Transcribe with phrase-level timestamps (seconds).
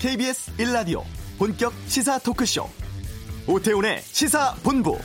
[0.00, 1.02] KBS 1라디오
[1.38, 2.66] 본격 시사 토크쇼
[3.46, 4.96] 오태훈의 시사본부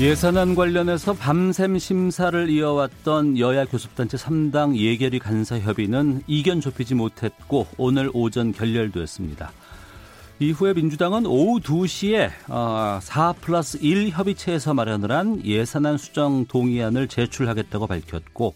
[0.00, 8.50] 예산안 관련해서 밤샘 심사를 이어왔던 여야 교섭단체 3당 예결위 간사협의는 이견 좁히지 못했고 오늘 오전
[8.50, 9.52] 결렬됐습니다.
[10.42, 12.50] 이후에 민주당은 오후 2시에 4
[13.30, 18.54] 어, 플러스 1 협의체에서 마련을 한 예산안 수정 동의안을 제출하겠다고 밝혔고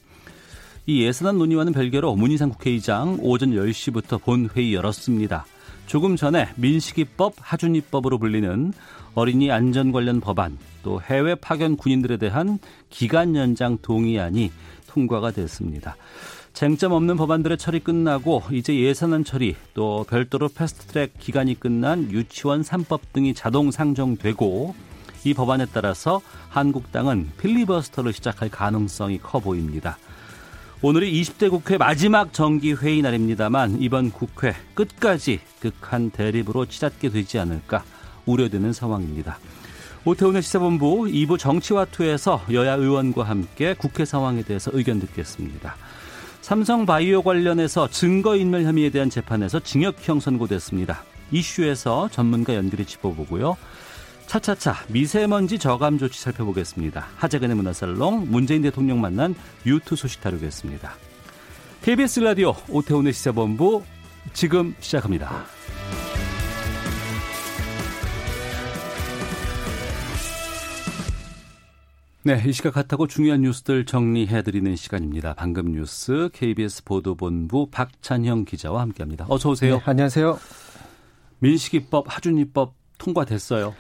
[0.87, 5.47] 이 예산안 논의와는 별개로 문희상 국회의장 오전 10시부터 본회의 열었습니다.
[5.87, 8.73] 조금 전에 민식이법, 하준이법으로 불리는
[9.15, 12.59] 어린이 안전 관련 법안, 또 해외 파견 군인들에 대한
[12.91, 14.51] 기간 연장 동의안이
[14.89, 15.97] 통과가 됐습니다.
[16.57, 23.01] 쟁점 없는 법안들의 처리 끝나고 이제 예산안 처리 또 별도로 패스트트랙 기간이 끝난 유치원 3법
[23.13, 24.75] 등이 자동 상정되고
[25.25, 29.99] 이 법안에 따라서 한국당은 필리버스터를 시작할 가능성이 커 보입니다.
[30.81, 37.85] 오늘이 20대 국회 마지막 정기 회의 날입니다만 이번 국회 끝까지 극한 대립으로 치닫게 되지 않을까
[38.25, 39.39] 우려되는 상황입니다.
[40.07, 45.77] 오태훈의 시사본부 2부 정치와투에서 여야 의원과 함께 국회 상황에 대해서 의견 듣겠습니다.
[46.47, 51.03] 삼성바이오 관련해서 증거인멸 혐의에 대한 재판에서 징역형 선고됐습니다.
[51.33, 53.57] 이슈에서 전문가 연결해 짚어보고요.
[54.27, 57.09] 차차차 미세먼지 저감 조치 살펴보겠습니다.
[57.17, 59.35] 하재근의 문화살롱 문재인 대통령 만난
[59.67, 60.95] 유투 소식 다루겠습니다.
[61.83, 63.83] KBS 라디오 오태훈의 시사본부
[64.33, 65.47] 지금 시작합니다.
[72.27, 75.35] 네, 이 시각 핫하고 중요한 뉴스들 정리해드리는 시간입니다.
[75.35, 79.27] 방금 뉴스 KBS 보도본부 박찬형 기자와 함께합니다.
[79.29, 79.77] 어서 오세요.
[79.77, 80.37] 네, 안녕하세요.
[81.39, 83.77] 민식이법, 하준이법 통과됐어요.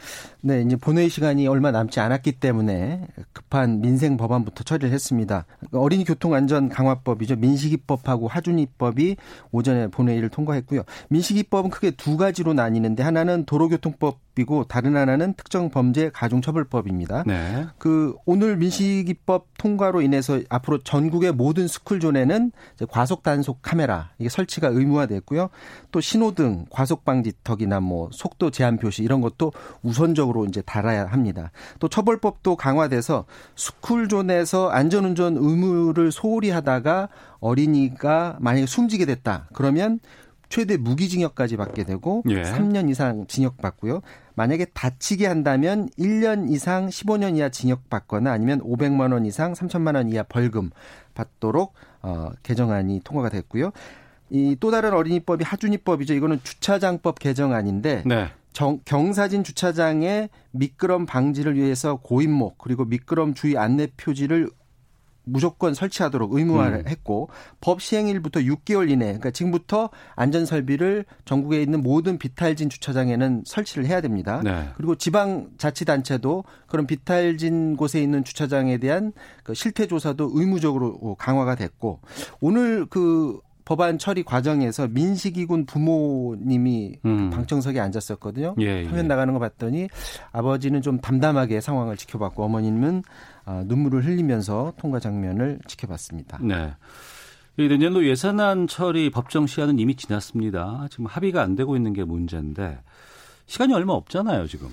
[0.47, 5.45] 네, 이제 본회의 시간이 얼마 남지 않았기 때문에 급한 민생 법안부터 처리를 했습니다.
[5.73, 7.35] 어린이 교통 안전 강화법이죠.
[7.35, 9.17] 민식이법하고 하준이법이
[9.51, 10.83] 오전에 본회의를 통과했고요.
[11.09, 17.25] 민식이법은 크게 두 가지로 나뉘는데 하나는 도로교통법 이고 다른 하나는 특정 범죄 가중처벌법입니다.
[17.27, 17.67] 네.
[17.79, 22.53] 그 오늘 민식이법 통과로 인해서 앞으로 전국의 모든 스쿨존에는
[22.91, 25.49] 과속 단속 카메라 이게 설치가 의무화됐고요.
[25.91, 31.51] 또 신호등, 과속 방지턱이나 뭐 속도 제한 표시 이런 것도 우선적으로 이제 달아야 합니다.
[31.79, 33.25] 또 처벌법도 강화돼서
[33.57, 37.09] 스쿨존에서 안전운전 의무를 소홀히 하다가
[37.41, 39.49] 어린이가 만약에 숨지게 됐다.
[39.55, 40.01] 그러면
[40.49, 42.43] 최대 무기징역까지 받게 되고 예.
[42.43, 44.01] 3년 이상 징역 받고요.
[44.35, 50.09] 만약에 다치게 한다면 1년 이상 15년 이하 징역 받거나 아니면 500만 원 이상 3천만 원
[50.09, 50.71] 이하 벌금
[51.15, 53.73] 받도록 어 개정안이 통과가 됐고요.
[54.31, 56.15] 이 또 다른 어린이법이 하준이법이죠.
[56.15, 58.29] 이거는 주차장법 개정안인데 네.
[58.57, 64.49] 정, 경사진 주차장에 미끄럼 방지를 위해서 고인목 그리고 미끄럼 주의 안내 표지를
[65.25, 66.89] 무조건 설치하도록 의무화를 음.
[66.89, 67.29] 했고
[67.61, 74.01] 법 시행일부터 6개월 이내 그러니까 지금부터 안전 설비를 전국에 있는 모든 비탈진 주차장에는 설치를 해야
[74.01, 74.41] 됩니다.
[74.43, 74.71] 네.
[74.79, 79.13] 그리고 지방 자치단체도 그런 비탈진 곳에 있는 주차장에 대한
[79.43, 82.01] 그 실태 조사도 의무적으로 강화가 됐고
[82.41, 87.31] 오늘 그 법안 처리 과정에서 민식이군 부모님이 음.
[87.31, 88.55] 방청석에 앉았었거든요.
[88.61, 88.87] 예, 예.
[88.87, 89.89] 화면 나가는 거 봤더니
[90.31, 93.03] 아버지는 좀 담담하게 상황을 지켜봤고 어머님은
[93.45, 96.39] 아, 눈물을 흘리면서 통과 장면을 지켜봤습니다.
[96.43, 96.75] 네.
[97.57, 100.87] 내년도 예산안 처리 법정 시한은 이미 지났습니다.
[100.91, 102.79] 지금 합의가 안 되고 있는 게 문제인데
[103.47, 104.69] 시간이 얼마 없잖아요, 지금.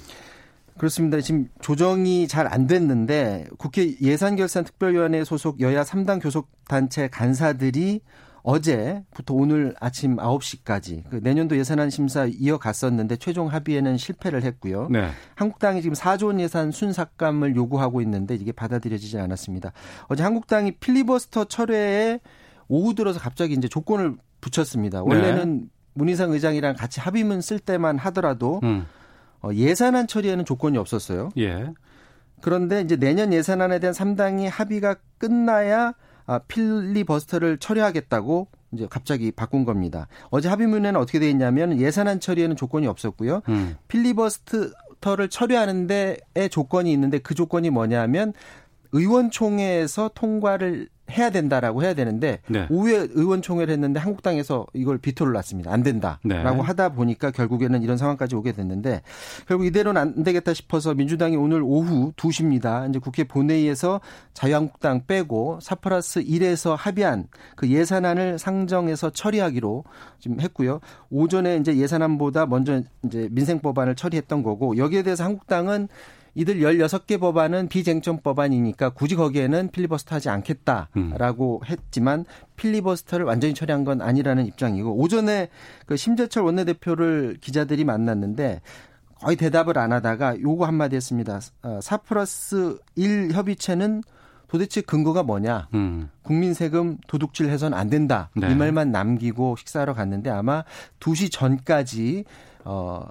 [0.78, 1.20] 그렇습니다.
[1.22, 8.02] 지금 조정이 잘 안 됐는데 국회 예산결산특별위원회 소속 여야 3당 교섭단체 간사들이
[8.44, 14.90] 어제부터 오늘 아침 9시까지 그 내년도 예산안 심사 이어갔었는데 최종 합의에는 실패를 했고요.
[14.92, 15.09] 네.
[15.36, 19.72] 한국당이 지금 4조 원 예산 순삭감을 요구하고 있는데 이게 받아들여지지 않았습니다.
[20.08, 22.20] 어제 한국당이 필리버스터 철회에
[22.68, 25.04] 오후 들어서 갑자기 이제 조건을 붙였습니다.
[25.04, 25.68] 원래는 네.
[25.94, 28.86] 문희상 의장이랑 같이 합의문 쓸 때만 하더라도 음.
[29.42, 31.30] 어, 예산안 처리에는 조건이 없었어요.
[31.38, 31.72] 예.
[32.42, 35.94] 그런데 이제 내년 예산안에 대한 3당이 합의가 끝나야
[36.25, 40.08] 아, 필리버스터를 처리하겠다고 이제 갑자기 바꾼 겁니다.
[40.30, 43.42] 어제 합의문에는 어떻게 돼 있냐면 예산안 처리에는 조건이 없었고요.
[43.50, 43.75] 음.
[43.88, 48.34] 필리버스터를 처리하는데의 조건이 있는데 그 조건이 뭐냐면
[48.92, 52.66] 의원총회에서 통과를 해야 된다라고 해야 되는데 네.
[52.70, 55.72] 오후에 의원총회를 했는데 한국당에서 이걸 비토를 놨습니다.
[55.72, 56.62] 안 된다라고 네.
[56.62, 59.02] 하다 보니까 결국에는 이런 상황까지 오게 됐는데
[59.48, 62.90] 결국 이대로는 안 되겠다 싶어서 민주당이 오늘 오후 2시입니다.
[62.90, 64.02] 이제 국회 본회의에서
[64.34, 69.84] 자유한국당 빼고 4 플러스 1에서 합의한 그 예산안을 상정해서 처리하기로
[70.20, 70.80] 지금 했고요.
[71.10, 75.90] 오전에 이제 예산안보다 먼저 이제 민생 법안을 처리했던 거고 여기에 대해서 한국당은
[76.35, 81.65] 이들 16개 법안은 비쟁점 법안이니까 굳이 거기에는 필리버스터 하지 않겠다라고 음.
[81.69, 82.25] 했지만
[82.56, 85.50] 필리버스터를 완전히 처리한 건 아니라는 입장이고 오전에
[85.85, 88.62] 그 심재철 원내대표를 기자들이 만났는데
[89.15, 91.39] 거의 대답을 안 하다가 요거 한마디 했습니다.
[91.39, 94.03] 4 어, 플러스 1 협의체는
[94.47, 95.69] 도대체 근거가 뭐냐?
[95.74, 96.09] 음.
[96.21, 98.30] 국민 세금 도둑질 해선 안 된다.
[98.35, 98.51] 네.
[98.51, 100.63] 이 말만 남기고 식사하러 갔는데 아마
[101.00, 102.25] 2시 전까지
[102.65, 103.07] 어,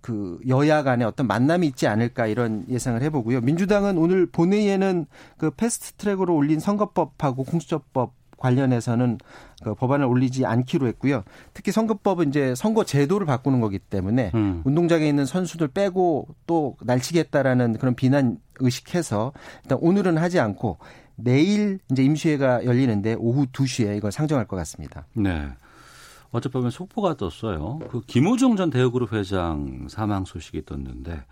[0.00, 3.40] 그 여야 간에 어떤 만남이 있지 않을까 이런 예상을 해보고요.
[3.40, 5.06] 민주당은 오늘 본회의에는
[5.36, 9.18] 그 패스트 트랙으로 올린 선거법하고 공수처법 관련해서는
[9.62, 11.24] 그 법안을 올리지 않기로 했고요.
[11.52, 14.62] 특히 선거법은 이제 선거 제도를 바꾸는 거기 때문에 음.
[14.64, 19.32] 운동장에 있는 선수들 빼고 또 날치겠다라는 그런 비난 의식해서
[19.64, 20.78] 일단 오늘은 하지 않고
[21.16, 25.06] 내일 이제 임시회가 열리는데 오후 2시에 이걸 상정할 것 같습니다.
[25.14, 25.48] 네.
[26.30, 27.78] 어젯밤에 속보가 떴어요.
[27.90, 31.24] 그 김우중 전 대우그룹 회장 사망 소식이 떴는데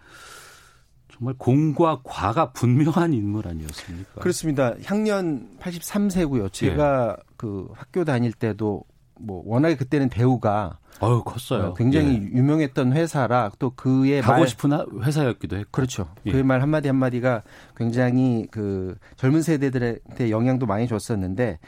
[1.12, 4.20] 정말 공과 과가 분명한 인물 아니었습니까?
[4.20, 4.74] 그렇습니다.
[4.84, 6.52] 향년 83세고요.
[6.52, 7.22] 제가 예.
[7.36, 8.84] 그 학교 다닐 때도
[9.18, 11.74] 뭐 워낙에 그때는 대우가 어유 컸어요.
[11.74, 12.20] 굉장히 예.
[12.20, 14.70] 유명했던 회사라 또 그의 가고 말, 싶은
[15.02, 16.08] 회사였기도 했고 그렇죠.
[16.26, 16.32] 예.
[16.32, 17.42] 그의 말 한마디 한마디가
[17.76, 21.58] 굉장히 그 젊은 세대들한테 영향도 많이 줬었는데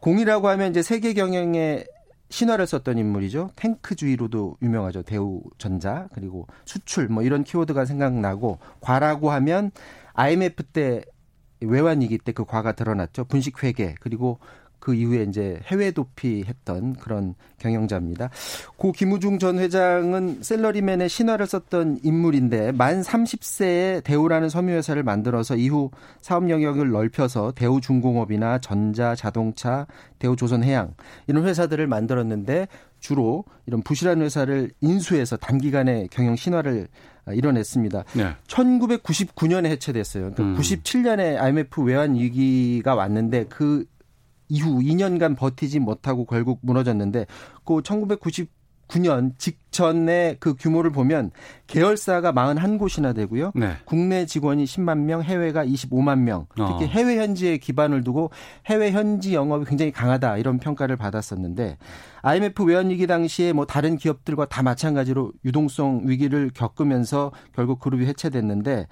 [0.00, 1.86] 공이라고 하면 이제 세계 경영의
[2.34, 3.50] 신화를 썼던 인물이죠.
[3.54, 5.02] 탱크주의로도 유명하죠.
[5.02, 9.70] 대우전자 그리고 수출 뭐 이런 키워드가 생각나고 과라고 하면
[10.14, 11.02] IMF 때
[11.60, 13.26] 외환 위기 때 그 과가 드러났죠.
[13.26, 14.40] 분식 회계 그리고
[14.84, 18.28] 그 이후에 이제 해외 도피했던 그런 경영자입니다.
[18.76, 25.90] 고 김우중 전 회장은 셀러리맨의 신화를 썼던 인물인데 만 30세에 대우라는 섬유회사를 만들어서 이후
[26.20, 29.86] 사업 영역을 넓혀서 대우중공업이나 전자, 자동차,
[30.18, 30.92] 대우조선해양
[31.28, 32.68] 이런 회사들을 만들었는데
[33.00, 36.88] 주로 이런 부실한 회사를 인수해서 단기간에 경영 신화를
[37.32, 38.04] 이뤄냈습니다.
[38.16, 38.34] 네.
[38.48, 40.32] 1999년에 해체됐어요.
[40.34, 40.56] 그러니까 음.
[40.58, 43.86] 97년에 IMF 외환 위기가 왔는데 그
[44.48, 47.26] 이후 2년간 버티지 못하고 결국 무너졌는데
[47.64, 51.30] 그 1999년 직전에 그 규모를 보면
[51.66, 53.52] 계열사가 41곳이나 되고요.
[53.54, 53.72] 네.
[53.84, 56.46] 국내 직원이 10만 명, 해외가 25만 명.
[56.50, 56.88] 특히 어.
[56.88, 58.30] 해외 현지에 기반을 두고
[58.66, 61.78] 해외 현지 영업이 굉장히 강하다 이런 평가를 받았었는데
[62.22, 68.86] IMF 외환 위기 당시에 뭐 다른 기업들과 다 마찬가지로 유동성 위기를 겪으면서 결국 그룹이 해체됐는데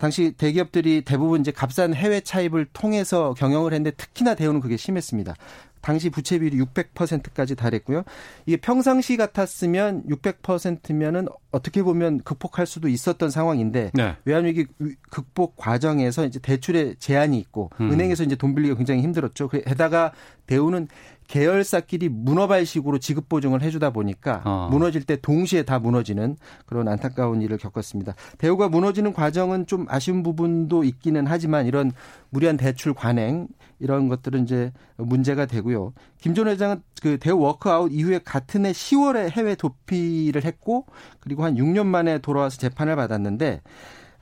[0.00, 5.34] 당시 대기업들이 대부분 이제 값싼 해외 차입을 통해서 경영을 했는데 특히나 대우는 그게 심했습니다.
[5.82, 8.04] 당시 부채 비율이 600%까지 달했고요.
[8.46, 14.16] 이게 평상시 같았으면 600%면은 어떻게 보면 극복할 수도 있었던 상황인데 네.
[14.24, 14.66] 외환 위기
[15.10, 17.92] 극복 과정에서 이제 대출에 제한이 있고 음.
[17.92, 19.48] 은행에서 이제 돈 빌리기가 굉장히 힘들었죠.
[19.48, 20.12] 게다가
[20.46, 20.88] 대우는
[21.30, 24.68] 계열사끼리 문어발식으로 지급 보증을 해주다 보니까 어.
[24.68, 26.36] 무너질 때 동시에 다 무너지는
[26.66, 28.16] 그런 안타까운 일을 겪었습니다.
[28.38, 31.92] 대우가 무너지는 과정은 좀 아쉬운 부분도 있기는 하지만 이런
[32.30, 33.46] 무리한 대출 관행
[33.78, 35.92] 이런 것들은 이제 문제가 되고요.
[36.20, 40.86] 김전 회장은 그 대우 워크아웃 이후에 같은 해 10월에 해외 도피를 했고
[41.20, 43.62] 그리고 한 6년 만에 돌아와서 재판을 받았는데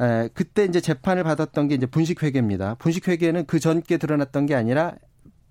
[0.01, 2.75] 에, 그때 이제 재판을 받았던 게 이제 분식회계입니다.
[2.75, 4.95] 분식회계는 그 전께 드러났던 게 아니라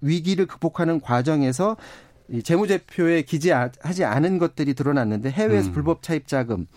[0.02, 1.78] 위기를 극복하는 과정에서
[2.30, 5.74] 이 재무제표에 기재하지 않은 것들이 드러났는데 해외에서 음.
[5.74, 6.68] 불법 차입 자금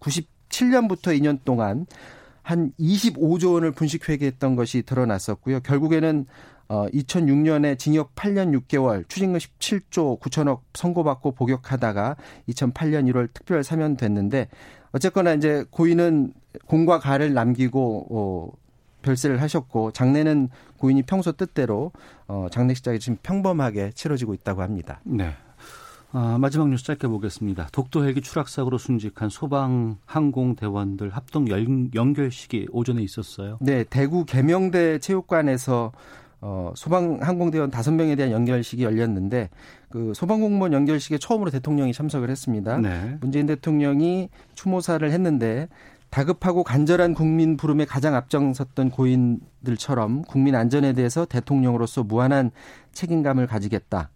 [0.00, 1.86] 97년부터 2년 동안
[2.42, 5.60] 한 25조 원을 분식 회계했던 것이 드러났었고요.
[5.60, 6.26] 결국에는
[6.68, 12.16] 어 2006년에 징역 8년 6개월, 추징금 17조 9천억 선고받고 복역하다가
[12.48, 14.48] 2008년 1월 특별 사면됐는데
[14.92, 16.32] 어쨌거나 이제 고인은
[16.66, 18.52] 공과 가를 남기고 어
[19.02, 21.92] 별세를 하셨고 장례는 고인이 평소 뜻대로
[22.28, 25.00] 어 장례식장이 지금 평범하게 치러지고 있다고 합니다.
[25.04, 25.34] 네.
[26.12, 27.68] 아, 마지막 뉴스 짧게 보겠습니다.
[27.72, 31.46] 독도 헬기 추락 사고로 순직한 소방 항공 대원들 합동
[31.94, 33.58] 연 결식이 오전에 있었어요.
[33.60, 35.92] 네, 대구 계명대 체육관에서
[36.40, 39.50] 어, 소방 항공대원 다섯 명에 대한 연결식이 열렸는데
[39.88, 42.78] 그 소방 공무원 연결식에 처음으로 대통령이 참석을 했습니다.
[42.78, 43.16] 네.
[43.20, 45.68] 문재인 대통령이 추모사를 했는데
[46.16, 52.52] 다급하고 간절한 국민 부름에 가장 앞장섰던 고인들처럼 국민 안전에 대해서 대통령으로서 무한한
[52.92, 54.08] 책임감을 가지겠다.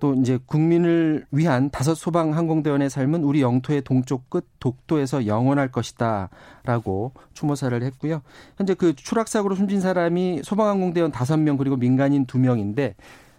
[0.00, 7.12] 또 이제 국민을 위한 다섯 소방 항공대원의 삶은 우리 영토의 동쪽 끝 독도에서 영원할 것이다라고
[7.32, 8.20] 추모사를 했고요.
[8.58, 12.96] 현재 그 추락 사고로 숨진 사람이 소방 항공대원 다섯 명 그리고 민간인 두 명인데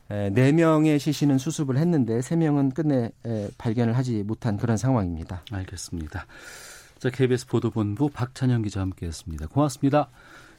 [0.07, 3.11] 네 명의 시신은 수습을 했는데 세 명은 끝내
[3.59, 5.43] 발견을 하지 못한 그런 상황입니다.
[5.51, 6.25] 알겠습니다.
[6.97, 9.47] 자, KBS 보도본부 박찬영 기자 함께했습니다.
[9.47, 10.09] 고맙습니다.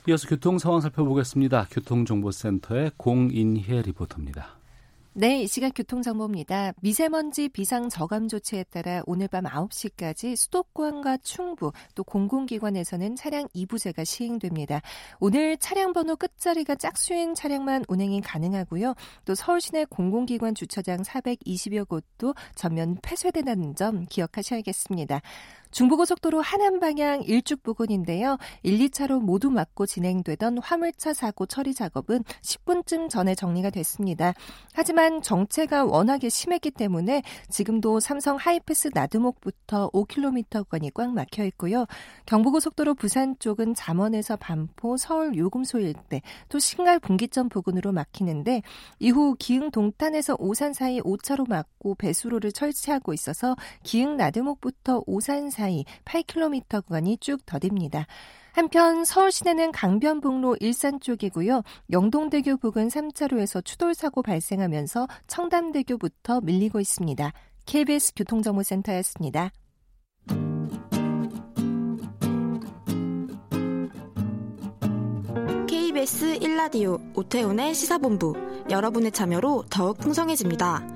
[0.08, 1.66] 이어서 교통 상황 살펴보겠습니다.
[1.70, 4.56] 교통정보센터의 공인혜 리포터입니다.
[5.18, 6.74] 네, 이 시각 교통정보입니다.
[6.82, 14.82] 미세먼지 비상 저감 조치에 따라 오늘 밤 9시까지 수도권과 충부 또 공공기관에서는 차량 2부제가 시행됩니다.
[15.18, 18.92] 오늘 차량 번호 끝자리가 짝수인 차량만 운행이 가능하고요.
[19.24, 25.22] 또 서울 시내 공공기관 주차장 420여 곳도 전면 폐쇄된다는 점 기억하셔야겠습니다.
[25.76, 28.38] 중부고속도로 하남 방향 일죽 부근인데요.
[28.62, 34.32] 1, 2차로 모두 막고 진행되던 화물차 사고 처리 작업은 10분쯤 전에 정리가 됐습니다.
[34.72, 41.84] 하지만 정체가 워낙에 심했기 때문에 지금도 삼성 하이패스 나드목부터 5km권이 꽉 막혀 있고요.
[42.24, 48.62] 경부고속도로 부산 쪽은 잠원에서 반포, 서울 요금소 일대, 또 신갈 분기점 부근으로 막히는데
[48.98, 55.84] 이후 기흥 동탄에서 오산 사이 5차로 막고 배수로를 설치하고 있어서 기흥 나드목부터 오산 사이 사이
[56.04, 58.06] 8km 구간이 쭉 더딥니다.
[58.52, 61.62] 한편 서울 시내는 강변북로 일산 쪽이고요.
[61.90, 67.32] 영동대교 부근 3차로에서 추돌 사고 발생하면서 청담대교부터 밀리고 있습니다.
[67.66, 69.50] KBS 교통정보센터였습니다.
[75.66, 78.34] KBS 1라디오 오태훈의 시사본부
[78.70, 80.95] 여러분의 참여로 더욱 풍성해집니다.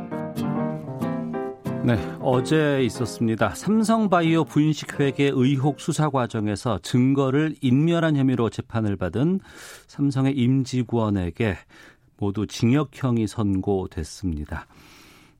[1.83, 3.55] 네, 어제 있었습니다.
[3.55, 9.39] 삼성바이오 분식회계 의혹 수사 과정에서 증거를 인멸한 혐의로 재판을 받은
[9.87, 11.57] 삼성의 임직원에게
[12.17, 14.67] 모두 징역형이 선고됐습니다.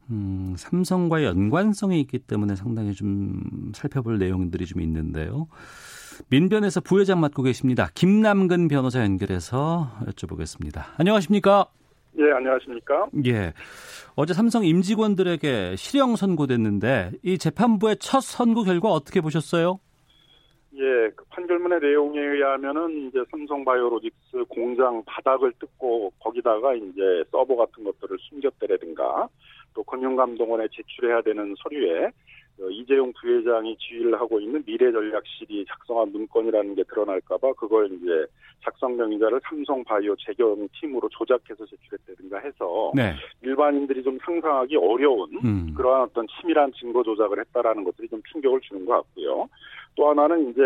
[0.09, 5.47] 음, 삼성과의 연관성이 있기 때문에 상당히 좀 살펴볼 내용들이 좀 있는데요.
[6.29, 7.89] 민변에서 부회장 맡고 계십니다.
[7.93, 10.85] 김남근 변호사 연결해서 여쭤보겠습니다.
[10.97, 11.67] 안녕하십니까?
[12.17, 13.07] 예, 안녕하십니까?
[13.25, 13.53] 예.
[14.15, 19.79] 어제 삼성 임직원들에게 실형 선고됐는데 이 재판부의 첫 선고 결과 어떻게 보셨어요?
[20.73, 28.17] 예, 그 판결문의 내용에 의하면은 이제 삼성바이오로직스 공장 바닥을 뜯고 거기다가 이제 서버 같은 것들을
[28.19, 29.27] 숨겼다라든가
[29.73, 32.11] 또 금융감독원에 제출해야 되는 서류에 어,
[32.69, 38.25] 이재용 부회장이 지휘를 하고 있는 미래전략실이 작성한 문건이라는 게 드러날까봐 그걸 이제
[38.63, 43.13] 작성 명의자를 삼성바이오 재경 팀으로 조작해서 제출했다든가 해서 네.
[43.41, 45.73] 일반인들이 좀 상상하기 어려운 음.
[45.75, 49.47] 그러한 어떤 치밀한 증거 조작을 했다라는 것들이 좀 충격을 주는 것 같고요.
[49.95, 50.61] 또 하나는 이제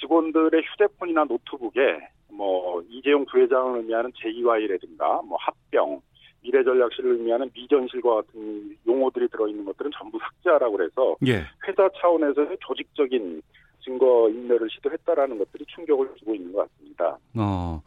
[0.00, 2.00] 직원들의 휴대폰이나 노트북에
[2.32, 6.00] 뭐 이재용 부회장을 의미하는 제2와이라든가 뭐 합병
[6.42, 11.44] 미래 전략실을 의미하는 미전실과 같은 용어들이 들어있는 것들은 전부 삭제하라고 그래서 예.
[11.66, 13.42] 회사 차원에서의 조직적인
[13.84, 17.18] 증거 인멸을 시도했다라는 것들이 충격을 주고 있는 것 같습니다.
[17.36, 17.82] 어.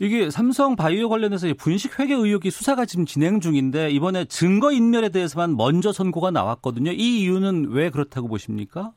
[0.00, 5.56] 이게 삼성 바이오 관련해서 분식 회계 의혹이 수사가 지금 진행 중인데 이번에 증거 인멸에 대해서만
[5.56, 6.90] 먼저 선고가 나왔거든요.
[6.90, 8.92] 이 이유는 왜 그렇다고 보십니까?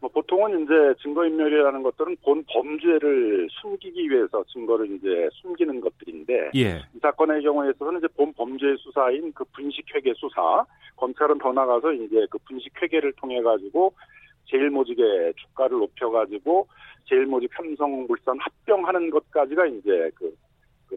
[0.00, 6.82] 뭐 보통은 이제 증거인멸이라는 것들은 본 범죄를 숨기기 위해서 증거를 이제 숨기는 것들인데 예.
[6.94, 10.64] 이 사건의 경우에 있어서는 이제 본 범죄 수사인 그 분식회계 수사
[10.96, 13.92] 검찰은 더 나가서 이제 그 분식회계를 통해 가지고
[14.46, 16.66] 제일모직의 주가를 높여가지고
[17.06, 20.34] 제일모직 삼성물산 합병하는 것까지가 이제 그그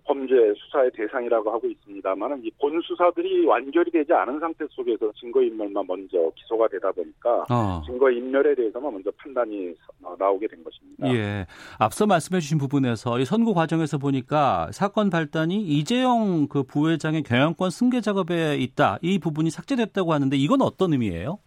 [0.05, 6.31] 범죄 수사의 대상이라고 하고 있습니다만은 이본 수사들이 완결이 되지 않은 상태 속에서 증거 인멸만 먼저
[6.35, 7.81] 기소가 되다 보니까 어.
[7.85, 9.73] 증거 인멸에 대해서만 먼저 판단이
[10.17, 11.13] 나오게 된 것입니다.
[11.13, 11.45] 예.
[11.79, 18.57] 앞서 말씀해주신 부분에서 이 선고 과정에서 보니까 사건 발단이 이재용 그 부회장의 경영권 승계 작업에
[18.57, 21.39] 있다 이 부분이 삭제됐다고 하는데 이건 어떤 의미예요?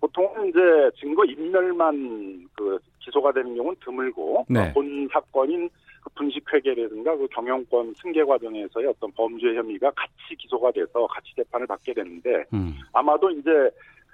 [0.00, 0.58] 보통은 이제
[1.00, 4.72] 증거 인멸만 그 기소가 되는 경우는 드물고 네.
[4.72, 5.70] 본 사건인
[6.06, 11.94] 그 분식회계라든가 그 경영권 승계 과정에서의 어떤 범죄 혐의가 같이 기소가 돼서 같이 재판을 받게
[11.94, 12.76] 되는데 음.
[12.92, 13.50] 아마도 이제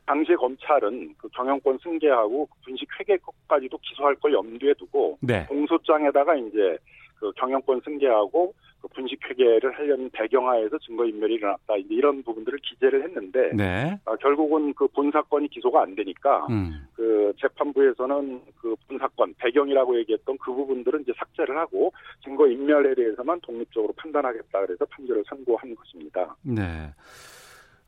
[0.06, 5.44] 당시에 검찰은 그 경영권 승계하고 그 분식회계까지도 기소할 걸 염두에 두고 네.
[5.46, 6.78] 공소장에다가 이제
[7.22, 8.52] 그 경영권 승계하고
[8.82, 13.96] 그 분식 회계를 하려는 배경하에서 증거인멸이 일어났다 이런 부분들을 기재를 했는데 네.
[14.04, 16.84] 아, 결국은 그 본 사건이 기소가 안 되니까 음.
[16.96, 21.92] 그 재판부에서는 그 본 사건 배경이라고 얘기했던 그 부분들은 이제 삭제를 하고
[22.24, 26.34] 증거인멸에 대해서만 독립적으로 판단하겠다 그래서 판결을 선고한 것입니다.
[26.42, 26.90] 네.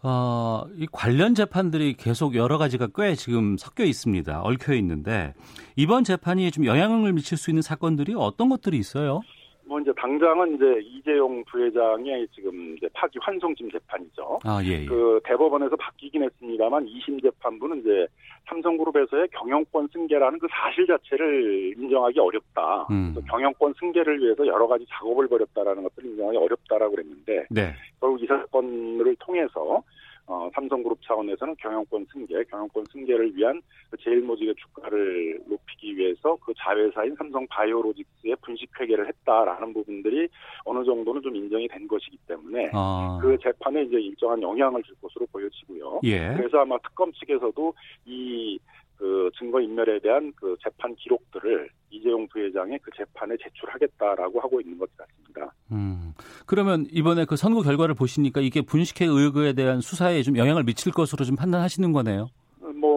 [0.06, 4.42] 어, 이 관련 재판들이 계속 여러 가지가 꽤 지금 섞여 있습니다.
[4.42, 5.32] 얽혀 있는데
[5.76, 9.22] 이번 재판이 좀 영향을 미칠 수 있는 사건들이 어떤 것들이 있어요?
[9.66, 14.40] 뭐 이제 당장은 이제 이재용 부회장의 지금 이제 파기 환송심 재판이죠.
[14.44, 14.84] 아, 예, 예.
[14.84, 18.06] 그 대법원에서 바뀌긴 했습니다만 2심 재판부는 이제
[18.48, 22.88] 삼성그룹에서의 경영권 승계라는 그 사실 자체를 인정하기 어렵다.
[22.90, 23.14] 음.
[23.26, 27.72] 경영권 승계를 위해서 여러 가지 작업을 벌였다라는 것들을 인정하기 어렵다라고 그랬는데 네.
[28.00, 29.82] 결국 이 사건을 통해서
[30.26, 37.14] 어, 삼성그룹 차원에서는 경영권 승계, 경영권 승계를 위한 그 제일모직의 주가를 높이기 위해서 그 자회사인
[37.16, 40.28] 삼성 바이오로직스의 분식 회계를 했다라는 부분들이
[40.64, 45.26] 어느 정도는 좀 인정이 된 것이기 때문에 아, 그 재판에 이제 일정한 영향을 줄 것으로
[45.26, 46.00] 보여지고요.
[46.04, 46.32] 예.
[46.36, 47.74] 그래서 아마 특검 측에서도
[48.06, 48.58] 이
[48.96, 54.88] 그 증거 인멸에 대한 그 재판 기록들을 이재용 부회장의 그 재판에 제출하겠다라고 하고 있는 것
[54.96, 55.52] 같습니다.
[55.72, 56.12] 음.
[56.46, 61.24] 그러면 이번에 그 선고 결과를 보시니까 이게 분식회 의혹에 대한 수사에 좀 영향을 미칠 것으로
[61.24, 62.28] 좀 판단하시는 거네요.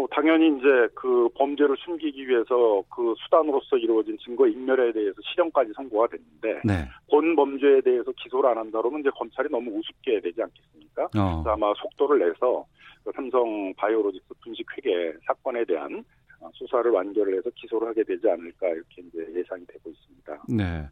[0.07, 6.07] 뭐 당연히 이제 그 범죄를 숨기기 위해서 그 수단으로서 이루어진 증거 인멸에 대해서 실형까지 선고가
[6.07, 6.87] 됐는데 네.
[7.11, 11.03] 본 범죄에 대해서 기소를 안 한다 그러면 이제 검찰이 너무 우습게 되지 않겠습니까?
[11.03, 11.43] 어.
[11.43, 12.65] 그래서 아마 속도를 내서
[13.03, 16.03] 그 삼성 바이오로직스 분식 회계 사건에 대한
[16.39, 20.43] 어, 수사를 완결을 해서 기소를 하게 되지 않을까 이렇게 이제 예상이 되고 있습니다.
[20.49, 20.87] 네.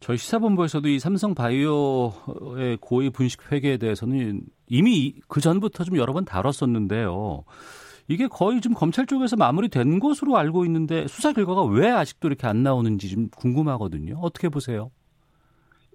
[0.00, 6.24] 저희 시사본부에서도 이 삼성 바이오의 고의 분식 회계에 대해서는 이미 그 전부터 좀 여러 번
[6.24, 7.44] 다뤘었는데요.
[8.08, 12.62] 이게 거의 좀 검찰 쪽에서 마무리된 것으로 알고 있는데 수사 결과가 왜 아직도 이렇게 안
[12.62, 14.18] 나오는지 좀 궁금하거든요.
[14.20, 14.90] 어떻게 보세요?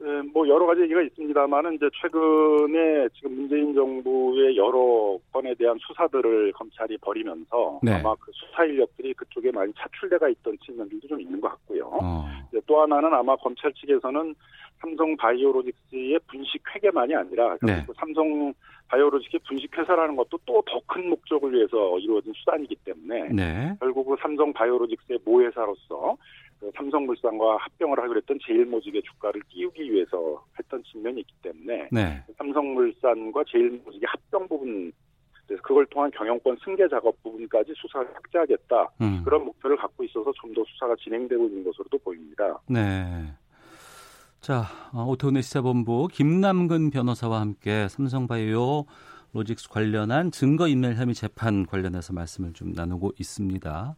[0.06, 6.52] 예, 뭐 여러 가지 얘기가 있습니다만은 이제 최근에 지금 문재인 정부의 여러 건에 대한 수사들을
[6.54, 7.94] 검찰이 벌이면서 네.
[7.94, 11.90] 아마 그 수사 인력들이 그쪽에 많이 차출돼가 있던 측면들도 좀 있는 것 같고요.
[12.02, 12.26] 어.
[12.68, 14.36] 또 하나는 아마 검찰 측에서는
[14.80, 17.84] 삼성 바이오로직스의 분식 회계만이 아니라 네.
[17.88, 18.54] 그 삼성
[18.90, 23.76] 바이오로직의 분식 회사라는 것도 또 더 큰 목적을 위해서 이루어진 수단이기 때문에 네.
[23.80, 26.18] 결국 그 삼성 바이오로직스의 모회사로서
[26.64, 32.24] 그 삼성물산과 합병을 하기로 했던 제일모직의 주가를 띄우기 위해서 했던 측면이 있기 때문에 네.
[32.38, 34.94] 삼성물산과 제일모직의 합병 부분
[35.46, 39.22] 그래서 그걸 통한 경영권 승계 작업 부분까지 수사를 확대하겠다 음.
[39.26, 42.60] 그런 목표를 갖고 있어서 좀 더 수사가 진행되고 있는 것으로도 보입니다.
[42.70, 43.34] 네.
[44.40, 48.86] 자, 어, 오태훈의 시사본부 김남근 변호사와 함께 삼성바이오
[49.34, 53.96] 로직스 관련한 증거인멸 혐의 재판 관련해서 말씀을 좀 나누고 있습니다.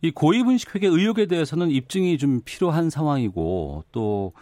[0.00, 4.32] 이 고의분식 회계 의혹에 대해서는 입증이 좀 필요한 상황이고 또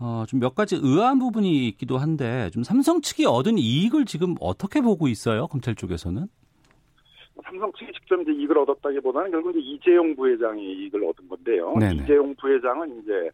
[0.00, 4.80] 어, 좀 몇 가지 의아한 부분이 있기도 한데 좀 삼성 측이 얻은 이익을 지금 어떻게
[4.80, 5.46] 보고 있어요?
[5.46, 6.26] 검찰 쪽에서는?
[7.44, 11.74] 삼성 측이 직접 이제 이익을 얻었다기보다는 결국 이제 이재용 부회장이 이익을 얻은 건데요.
[11.78, 12.02] 네네.
[12.02, 13.30] 이재용 부회장은 이제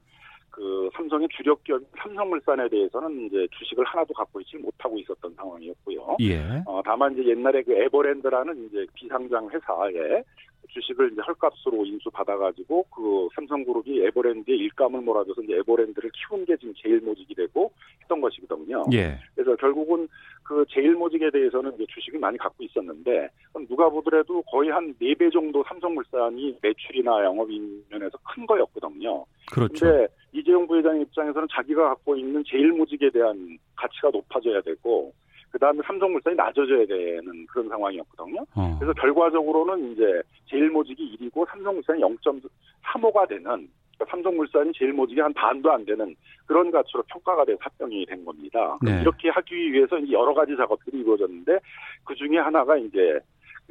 [0.50, 6.16] 그 삼성의 주력 기업 삼성물산에 대해서는 이제 주식을 하나도 갖고 있지 못하고 있었던 상황이었고요.
[6.22, 6.62] 예.
[6.66, 10.22] 어, 다만 이제 옛날에 그 에버랜드라는 이제 비상장 회사에
[10.70, 16.72] 주식을 이제 헐값으로 인수 받아가지고 그 삼성그룹이 에버랜드에 일감을 몰아줘서 이제 에버랜드를 키운 게 지금
[16.76, 18.84] 제일모직이 되고 했던 것이거든요.
[18.92, 19.18] 예.
[19.34, 20.08] 그래서 결국은
[20.42, 23.28] 그 제일모직에 대해서는 이제 주식을 많이 갖고 있었는데
[23.68, 29.24] 누가 보더라도 거의 한 네 배 정도 삼성물산이 매출이나 영업이익 면에서 큰 거였거든요.
[29.50, 29.84] 그렇죠.
[29.86, 35.12] 근데 이재용 부회장 입장에서는 자기가 갖고 있는 제일모직에 대한 가치가 높아져야 되고
[35.50, 38.44] 그 다음에 삼성물산이 낮아져야 되는 그런 상황이었거든요.
[38.54, 38.76] 어.
[38.78, 46.14] 그래서 결과적으로는 이제 제일모직이 1이고 삼성물산이 0.35가 되는 그러니까 삼성물산이 제일모직이 한 반도 안 되는
[46.46, 48.78] 그런 가치로 평가가 돼서 합병이 된 겁니다.
[48.82, 49.00] 네.
[49.00, 51.58] 이렇게 하기 위해서 여러 가지 작업들이 이루어졌는데
[52.04, 53.18] 그 중에 하나가 이제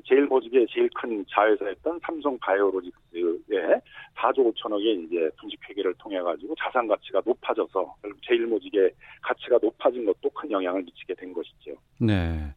[0.04, 3.82] 제일모직의 제일 큰 자회사였던 삼성 바이오로직스의
[4.16, 10.06] 4조 5천억의 이제 분식 회계를 통해 가지고 자산 가치가 높아져서 결국 제일 모직의 가치가 높아진
[10.06, 11.72] 것도 큰 영향을 미치게 된 것이죠.
[12.00, 12.54] 네.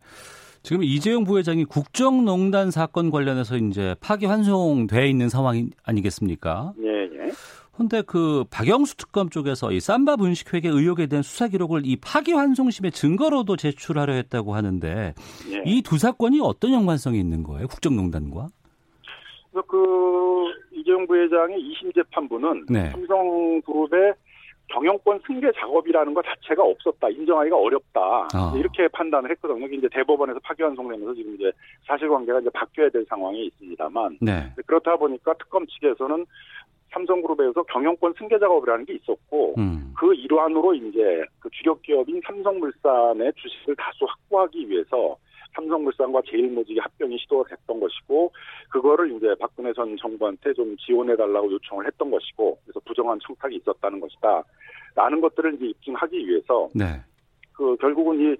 [0.62, 6.74] 지금 이재용 부회장이 국정농단 사건 관련해서 이제 파기 환송돼 있는 상황 아니겠습니까?
[6.83, 6.98] 예, 예.
[7.79, 12.33] 근데 그 박영수 특검 쪽에서 이 삼바 분식 회계 의혹에 대한 수사 기록을 이 파기
[12.33, 15.14] 환송심의 증거로도 제출하려 했다고 하는데
[15.53, 15.62] 예.
[15.64, 17.69] 이두 사건이 어떤 연관성이 있는 거예요?
[17.69, 18.49] 국정농단과?
[19.53, 22.91] 그래서 그 이재용 부회장의 2심 재판부는 네.
[22.91, 24.14] 삼성그룹의
[24.69, 27.09] 경영권 승계 작업이라는 것 자체가 없었다.
[27.09, 28.29] 인정하기가 어렵다.
[28.35, 28.53] 아.
[28.57, 29.67] 이렇게 판단을 했거든요.
[29.67, 31.51] 이제 대법원에서 파기환송되면서 지금 이제
[31.87, 34.53] 사실관계가 이제 바뀌어야 될 상황이 있습니다만 네.
[34.67, 36.27] 그렇다 보니까 특검 측에서는
[36.92, 39.92] 삼성그룹에서 경영권 승계 작업이라는 게 있었고 음.
[39.96, 45.16] 그 일환으로 이제 그 주력 기업인 삼성물산의 주식을 다수 확보하기 위해서
[45.55, 48.33] 삼성물산과 제일모직의 합병이 시도가 됐던 것이고
[48.70, 54.01] 그거를 이제 박근혜 전 정부한테 좀 지원해 달라고 요청을 했던 것이고 그래서 부정한 청탁이 있었다는
[54.01, 54.42] 것이다.
[54.94, 56.85] 라는 것들을 이제 입증하기 위해서 네.
[57.53, 58.37] 그 결국은 이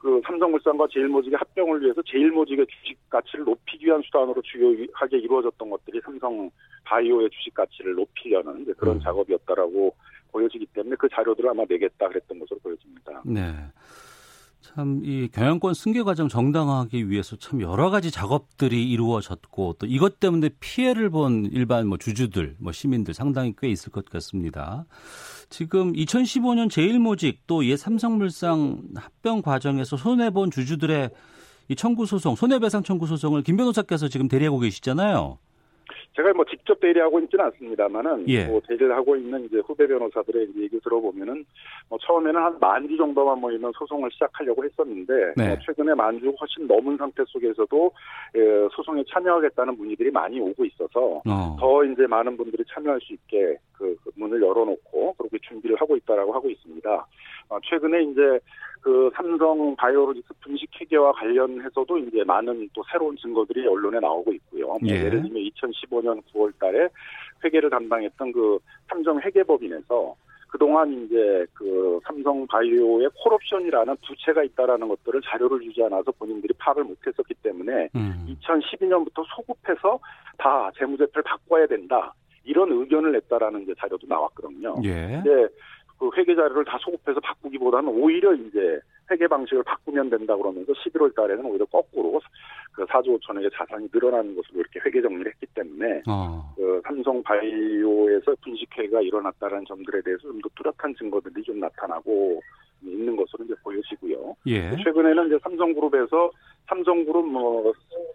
[0.00, 6.50] 그 삼성물산과 제일모직의 합병을 위해서 제일모직의 주식 가치를 높이기 위한 수단으로 주요하게 이루어졌던 것들이 삼성
[6.84, 9.00] 바이오의 주식 가치를 높이려는 이제 그런 음.
[9.00, 9.94] 작업이었다라고
[10.32, 13.22] 보여지기 때문에 그 자료들을 아마 내겠다 그랬던 것으로 보여집니다.
[13.26, 13.52] 네.
[14.62, 20.50] 참 이 경영권 승계 과정 정당화하기 위해서 참 여러 가지 작업들이 이루어졌고 또 이것 때문에
[20.60, 24.86] 피해를 본 일반 뭐 주주들, 뭐 시민들 상당히 꽤 있을 것 같습니다.
[25.50, 31.10] 지금 2015년 제일모직 또옛 삼성물상 합병 과정에서 손해 본 주주들의
[31.68, 35.38] 이 청구 소송, 손해배상 청구 소송을 김 변호사께서 지금 대리하고 계시잖아요.
[36.16, 38.44] 제가 뭐 직접 대리하고 있지는 않습니다만은 예.
[38.46, 41.44] 뭐 대리를 하고 있는 이제 후배 변호사들의 이제 얘기 들어보면은
[41.88, 45.48] 뭐 처음에는 한 만 주 정도만 모이면 소송을 시작하려고 했었는데 네.
[45.48, 47.92] 뭐 최근에 만 주 훨씬 넘은 상태 속에서도
[48.34, 51.56] 에, 소송에 참여하겠다는 문의들이 많이 오고 있어서 어.
[51.60, 56.32] 더 이제 많은 분들이 참여할 수 있게 그, 그 문을 열어놓고 그렇게 준비를 하고 있다라고
[56.34, 57.06] 하고 있습니다.
[57.50, 58.38] 어, 최근에 이제
[58.80, 64.66] 그 삼성 바이오로직스 분식 회계와 관련해서도 이제 많은 또 새로운 증거들이 언론에 나오고 있고요.
[64.68, 65.04] 뭐 예.
[65.04, 66.88] 예를 들면 2015년 9월 달에
[67.44, 68.58] 회계를 담당했던 그
[68.88, 70.14] 삼성 회계법인에서
[70.48, 77.34] 그동안 이제 그 삼성 바이오의 콜옵션이라는 부채가 있다라는 것들을 자료를 주지 않아서 본인들이 파악을 못했었기
[77.42, 78.36] 때문에 음.
[78.42, 79.98] 2012년부터 소급해서
[80.38, 82.14] 다 재무제표를 바꿔야 된다.
[82.44, 84.76] 이런 의견을 냈다라는 이제 자료도 나왔거든요.
[84.82, 85.20] 예.
[85.22, 85.48] 근데
[86.00, 91.44] 그 회계 자료를 다 소급해서 바꾸기보다는 오히려 이제 회계 방식을 바꾸면 된다 그러면서 11월 달에는
[91.44, 92.18] 오히려 거꾸로
[92.72, 96.54] 그 4조 5천억의 자산이 늘어나는 것으로 이렇게 회계 정리를 했기 때문에 어.
[96.56, 102.40] 그 삼성 바이오에서 분식회가 일어났다는 점들에 대해서 좀 더 뚜렷한 증거들이 좀 나타나고
[102.82, 104.34] 있는 것으로 이제 보여지고요.
[104.46, 104.74] 예.
[104.82, 106.30] 최근에는 이제 삼성그룹에서
[106.70, 107.72] 삼성그룹 뭐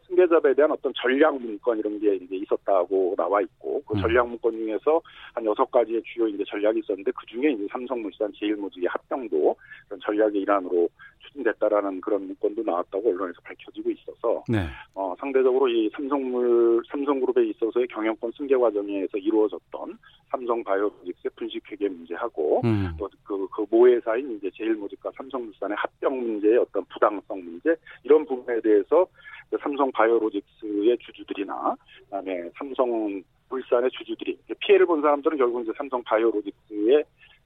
[0.07, 4.01] 승계자에 대한 어떤 전략 문건 이런 게 이제 있었다고 나와 있고 그 음.
[4.01, 5.01] 전략 문건 중에서
[5.33, 9.55] 한 여섯 가지의 주요 이제 전략이 있었는데 그 중에 이제 삼성물산 제일모직의 합병도
[9.87, 10.89] 그런 전략의 일환으로
[11.19, 14.67] 추진됐다라는 그런 문건도 나왔다고 언론에서 밝혀지고 있어서 네.
[14.93, 19.97] 어, 상대적으로 이 삼성물 삼성그룹에 있어서의 경영권 승계 과정에서 이루어졌던
[20.29, 22.93] 삼성 바이오로직스의 분식회계 문제하고 음.
[22.97, 29.07] 또그 그 모회사인 이제 제일모직과 삼성물산의 합병 문제의 어떤 부당성 문제 이런 부분 에 대해서
[29.49, 37.03] 그 삼성 바이오로직스의 주주들이나 그다음에 삼성 물산의 주주들이 피해를 본 사람들은 결국 이제 삼성 바이오로직스의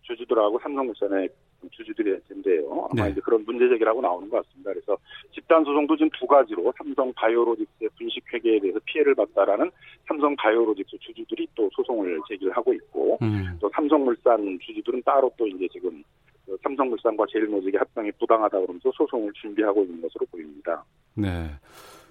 [0.09, 1.29] 주주들하고 삼성물산의
[1.71, 2.87] 주주들이 될 텐데요.
[2.89, 3.11] 아마 네.
[3.11, 4.71] 이제 그런 문제 제기라고 나오는 것 같습니다.
[4.71, 4.97] 그래서
[5.31, 9.69] 집단 소송도 지금 두 가지로 삼성 바이오로직스의 분식 회계에 대해서 피해를 봤다라는
[10.07, 13.57] 삼성 바이오로직스 주주들이 또 소송을 제기를 하고 있고 음.
[13.59, 16.18] 또 삼성물산 주주들은 따로 또 이제 지금 그
[16.63, 20.83] 삼성물산과 제일모직의 합병이 부당하다 그러면서 소송을 준비하고 있는 것으로 보입니다.
[21.15, 21.49] 네.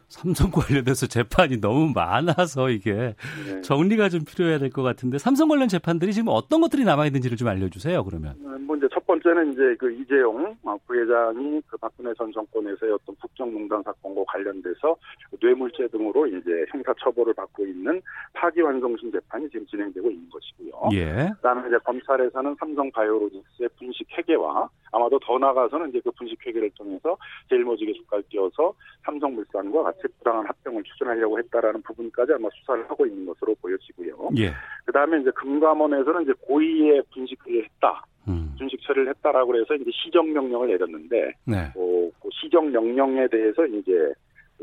[0.08, 3.14] 삼성 관련해서 재판이 너무 많아서 이게
[3.46, 3.60] 네.
[3.60, 7.48] 정리가 좀 필요해야 될 것 같은데 삼성 관련 재판들이 지금 어떤 것들이 남아 있는지를 좀
[7.48, 8.04] 알려주세요.
[8.04, 8.34] 그러면.
[8.66, 10.54] 뭐 이제 첫 번째는 이제 그 이재용
[10.86, 14.94] 부회장이 그 박근혜 전 정권에서의 어떤 국정농단 사건과 관련돼서
[15.40, 18.00] 뇌물죄 등으로 이제 형사 처벌을 받고 있는
[18.34, 20.90] 파기환송심 재판이 지금 진행되고 있는 것이고요.
[20.92, 21.30] 예.
[21.36, 27.16] 그다음에 이제 검찰에서는 삼성 바이오로직스의 분식 회계와 아마도 더 나가서는 이제 그 분식 회계를 통해서
[27.48, 33.54] 제일모직에 주가를 띄워서 삼성물산과 같이 부당한 합병을 추진하려고 했다라는 부분까지 아마 수사를 하고 있는 것으로
[33.56, 34.30] 보여지고요.
[34.38, 34.52] 예.
[34.84, 38.54] 그 다음에 이제 금감원에서는 이제 고의의 분식 회계를 했다, 음.
[38.58, 41.72] 분식 처리를 했다라고 해서 이제 시정 명령을 내렸는데 네.
[41.74, 44.12] 어, 그 시정 명령에 대해서 이제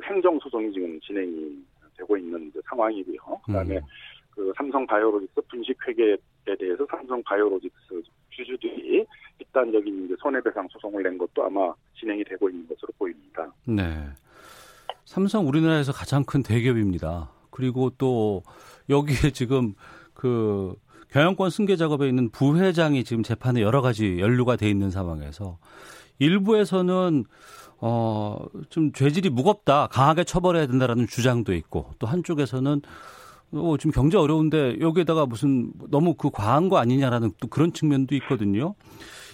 [0.03, 1.63] 행정 소송이 지금 진행이
[1.97, 3.17] 되고 있는 상황이고요.
[3.45, 3.81] 그다음에 음.
[4.31, 6.17] 그 삼성 바이오로직스 분식 회계에
[6.59, 9.05] 대해서 삼성 바이오로직스 주주들이
[9.37, 13.49] 집단적인 이제 손해배상 소송을 낸 것도 아마 진행이 되고 있는 것으로 보입니다.
[13.65, 13.83] 네.
[15.05, 17.31] 삼성 우리나라에서 가장 큰 대기업입니다.
[17.51, 18.43] 그리고 또
[18.89, 19.73] 여기에 지금
[20.13, 20.75] 그
[21.11, 25.59] 경영권 승계 작업에 있는 부회장이 지금 재판에 여러 가지 연루가 돼 있는 상황에서
[26.19, 27.23] 일부에서는
[27.77, 28.37] 어,
[28.69, 32.81] 좀 죄질이 무겁다, 강하게 처벌해야 된다라는 주장도 있고 또 한쪽에서는
[33.51, 38.75] 어, 지금 경제 어려운데 여기에다가 무슨 너무 그 과한 거 아니냐라는 또 그런 측면도 있거든요.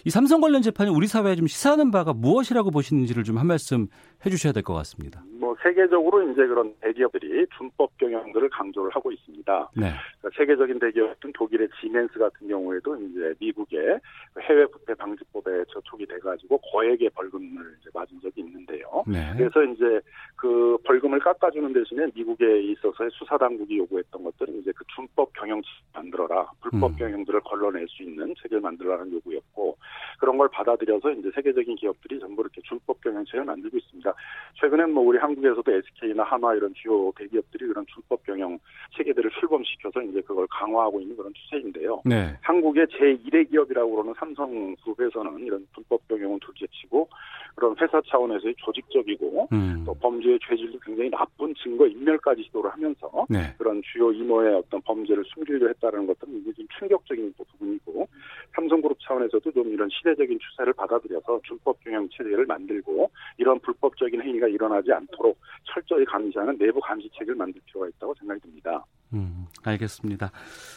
[0.05, 3.87] 이 삼성 관련 재판이 우리 사회에 좀 시사하는 바가 무엇이라고 보시는지를 좀 한 말씀
[4.25, 5.23] 해주셔야 될 것 같습니다.
[5.39, 9.71] 뭐 세계적으로 이제 그런 대기업들이 준법 경영들을 강조를 하고 있습니다.
[9.75, 9.91] 네.
[10.19, 13.99] 그러니까 세계적인 대기업은 독일의 지멘스 같은 경우에도 이제 미국의
[14.41, 19.03] 해외 부패 방지법에 저촉이 돼가지고 거액의 벌금을 이제 맞은 적이 있는데요.
[19.07, 19.33] 네.
[19.35, 19.99] 그래서 이제
[20.35, 25.59] 그 벌금을 깎아주는 대신에 미국에 있어서의 수사 당국이 요구했던 것들은 이제 그 준법 경영
[25.93, 26.95] 만들어라 불법 음.
[26.97, 29.75] 경영들을 걸러낼 수 있는 체계를 만들라는 요구였고
[30.19, 34.10] 그런 걸 받아들여서 이제 세계적인 기업들이 전부 이렇게 준법 경영체를 만들고 있습니다.
[34.55, 38.59] 최근엔 뭐 우리 한국에서도 SK나 하마 이런 주요 대기업들이 그런 준법 경영
[38.95, 42.01] 체계들을 출범시켜서 이제 그걸 강화하고 있는 그런 추세인데요.
[42.05, 42.35] 네.
[42.41, 47.09] 한국의 제1의 기업이라고 그러는 삼성그룹에서는 이런 불법 경영은 둘째치고
[47.55, 49.83] 그런 회사 차원에서의 조직적이고 음.
[49.85, 53.53] 또 범죄 범죄의 죄질도 굉장히 나쁜 증거 인멸까지 시도를 하면서 네.
[53.57, 58.07] 그런 주요 이모의 어떤 범죄를 숨기려 했다는 것들은 이게 좀 충격적인 부분이고
[58.55, 64.47] 삼성그룹 차원에서도 좀 이런 시대적인 추세를 받아들여서 준법 균형 체제를 만들고 이런 불법 적인 행위가
[64.47, 68.83] 일어나지 않도록 철저히 감시하는 내부 감시책을 만들 필요가 있다고 생각이 듭니다.
[69.13, 70.31] 음, 알겠습니다.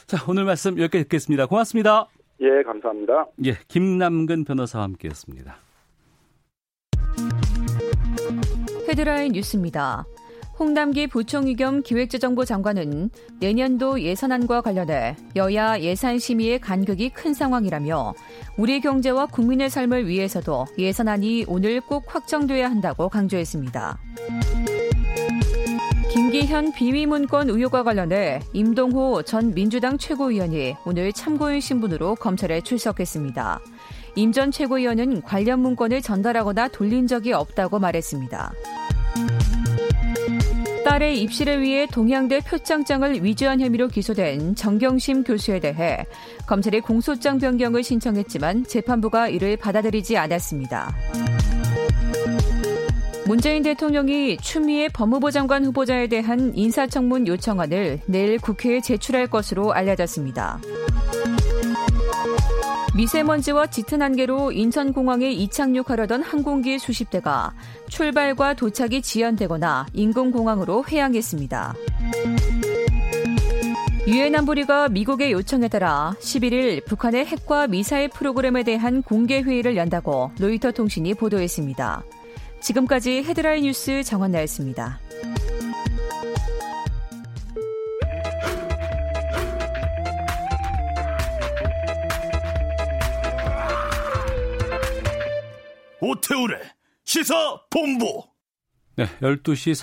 [0.07, 1.47] 자, 오늘 말씀 여기까지 듣겠습니다.
[1.47, 2.07] 고맙습니다.
[2.41, 3.27] 예, 감사합니다.
[3.47, 5.57] 예, 김남근 변호사와 함께했습니다.
[8.89, 10.05] 헤드라인 뉴스입니다.
[10.59, 18.15] 홍남기 부총리 겸 기획재정부 장관은 내년도 예산안과 관련해 여야 예산 심의의 간극이 큰 상황이라며
[18.57, 23.99] 우리 경제와 국민의 삶을 위해서도 예산안이 오늘 꼭 확정돼야 한다고 강조했습니다.
[26.13, 33.61] 김기현 비위문건 의혹과 관련해 임동호 전 민주당 최고위원이 오늘 참고인 신분으로 검찰에 출석했습니다.
[34.17, 38.53] 임 전 최고위원은 관련 문건을 전달하거나 돌린 적이 없다고 말했습니다.
[40.85, 46.05] 딸의 입시를 위해 동양대 표창장을 위조한 혐의로 기소된 정경심 교수에 대해
[46.47, 50.95] 검찰이 공소장 변경을 신청했지만 재판부가 이를 받아들이지 않았습니다.
[53.27, 60.61] 문재인 대통령이 추미애 법무부 장관 후보자에 대한 인사청문 요청안을 내일 국회에 제출할 것으로 알려졌습니다.
[62.95, 67.53] 미세먼지와 짙은 안개로 인천공항에 이착륙하려던 항공기 수십 대가
[67.89, 71.75] 출발과 도착이 지연되거나 인공공항으로 회항했습니다.
[74.07, 80.71] 유엔 안보리가 미국의 요청에 따라 11일 북한의 핵과 미사일 프로그램에 대한 공개 회의를 연다고 로이터
[80.71, 82.05] 통신이 보도했습니다.
[82.61, 85.01] 지금까지 헤드라인 뉴스 정한나였습니다.
[96.05, 96.61] 오태우래
[97.05, 97.35] 시사
[97.71, 98.23] 본부.
[98.97, 99.75] 네, 12시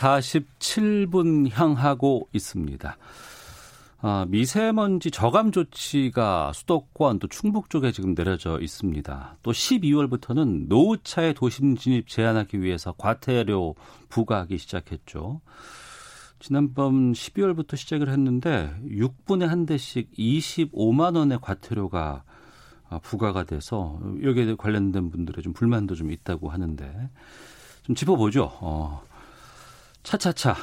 [1.10, 2.98] 47분 향하고 있습니다.
[4.04, 9.38] 아, 미세먼지 저감 조치가 수도권 또 충북 쪽에 지금 내려져 있습니다.
[9.42, 13.76] 또 12월부터는 노후차의 도심 진입 제한하기 위해서 과태료
[14.10, 15.42] 부과하기 시작했죠.
[16.40, 22.32] 지난번 12월부터 시작을 했는데 6분에 한 대씩 25만 원의 과태료가 아,
[23.00, 27.10] 부과가 돼서 여기에 관련된 분들의 좀 불만도 좀 있다고 하는데
[27.84, 28.52] 좀 짚어보죠.
[28.62, 29.02] 어,
[30.04, 30.56] 차차차.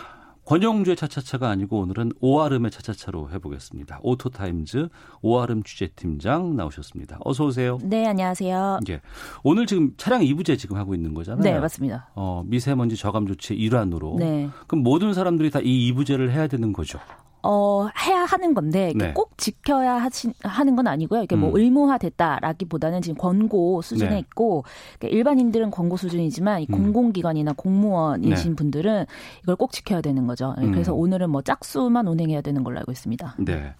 [0.48, 4.00] 권영주의 차차차가 아니고 오늘은 오아름의 차차차로 해보겠습니다.
[4.02, 4.88] 오토타임즈
[5.20, 7.18] 오아름 취재팀장 나오셨습니다.
[7.20, 7.78] 어서 오세요.
[7.82, 8.80] 네, 안녕하세요.
[8.88, 9.02] 예.
[9.42, 11.42] 오늘 지금 차량 2부제 지금 하고 있는 거잖아요.
[11.42, 12.08] 네, 맞습니다.
[12.14, 14.16] 어, 미세먼지 저감 조치 일환으로.
[14.18, 14.48] 네.
[14.66, 16.98] 그럼 모든 사람들이 다 이 2부제를 해야 되는 거죠.
[17.42, 19.12] 어, 해야 하는 건데, 네.
[19.12, 21.22] 꼭 지켜야 하시, 하는 건 아니고요.
[21.22, 21.56] 이게 뭐 음.
[21.56, 24.18] 의무화 됐다라기보다는 지금 권고 수준에 네.
[24.18, 24.64] 있고,
[24.98, 26.74] 그러니까 일반인들은 권고 수준이지만, 이 음.
[26.74, 28.56] 공공기관이나 공무원이신 네.
[28.56, 29.06] 분들은
[29.42, 30.54] 이걸 꼭 지켜야 되는 거죠.
[30.58, 30.72] 네, 음.
[30.72, 33.36] 그래서 오늘은 뭐 짝수만 운행해야 되는 걸로 알고 있습니다.
[33.38, 33.74] 네.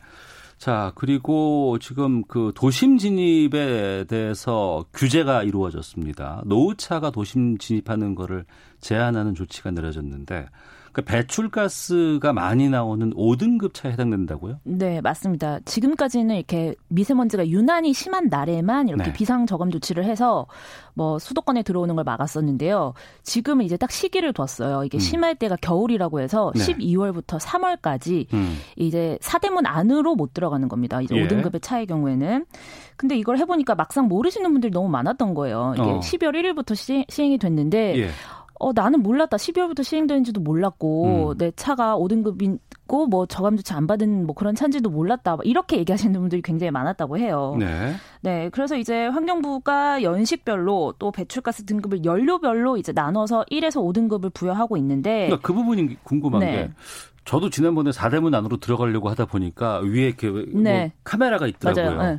[0.59, 6.42] 자, 그리고 지금 그 도심 진입에 대해서 규제가 이루어졌습니다.
[6.47, 8.44] 노후차가 도심 진입하는 거를
[8.81, 10.47] 제한하는 조치가 내려졌는데
[10.98, 14.58] 그 배출가스가 많이 나오는 5등급 차에 해당된다고요?
[14.64, 15.61] 네, 맞습니다.
[15.64, 19.12] 지금까지는 이렇게 미세먼지가 유난히 심한 날에만 이렇게 네.
[19.12, 20.48] 비상 저감 조치를 해서
[20.94, 22.94] 뭐 수도권에 들어오는 걸 막았었는데요.
[23.22, 24.82] 지금은 이제 딱 시기를 뒀어요.
[24.82, 25.00] 이게 음.
[25.00, 26.64] 심할 때가 겨울이라고 해서 네.
[26.64, 28.58] 12월부터 3월까지 음.
[28.74, 31.00] 이제 사대문 안으로 못 들어가는 겁니다.
[31.00, 31.28] 이제 예.
[31.28, 32.44] 5등급의 차의 경우에는.
[32.96, 35.74] 근데 이걸 해보니까 막상 모르시는 분들이 너무 많았던 거예요.
[35.76, 36.00] 이게 어.
[36.00, 38.08] 12월 1일부터 시, 시행이 됐는데 예.
[38.59, 39.37] 어, 나는 몰랐다.
[39.37, 41.38] 12월부터 시행되는지도 몰랐고, 음.
[41.38, 45.37] 내 차가 5등급이고, 뭐, 저감조치 안 받은 뭐 그런 차인지도 몰랐다.
[45.37, 47.57] 막 이렇게 얘기하시는 분들이 굉장히 많았다고 해요.
[47.59, 47.94] 네.
[48.21, 55.27] 네, 그래서 이제 환경부가 연식별로 또 배출가스 등급을 연료별로 이제 나눠서 1에서 5등급을 부여하고 있는데,
[55.27, 56.53] 그러니까 그 부분이 궁금한 네.
[56.53, 56.71] 게
[57.25, 60.92] 저도 지난번에 4대문 안으로 들어가려고 하다 보니까 위에 이렇게 뭐 네.
[61.05, 61.97] 카메라가 있더라고요.
[61.97, 62.12] 맞아요.
[62.12, 62.18] 네.